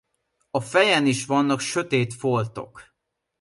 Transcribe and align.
A 0.51 0.59
fejen 0.61 1.05
is 1.07 1.25
vannak 1.25 1.59
sötét 1.59 2.13
foltok. 2.13 2.95